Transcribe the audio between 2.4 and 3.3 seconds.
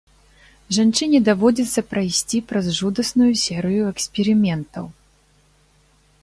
праз жудасную